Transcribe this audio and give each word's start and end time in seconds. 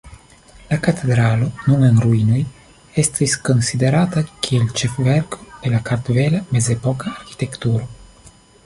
La 0.69 0.77
katedralo, 0.85 1.49
nun 1.65 1.85
en 1.89 1.99
ruinoj, 2.05 2.39
estis 3.03 3.35
konsiderata 3.51 4.25
kiel 4.47 4.67
ĉefverko 4.83 5.47
de 5.61 5.77
la 5.77 5.87
kartvela 5.93 6.45
mezepoka 6.57 7.17
arkitekturo. 7.19 7.89